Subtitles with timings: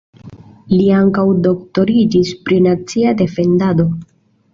[0.77, 3.87] Li ankaŭ doktoriĝis pri nacia defendado.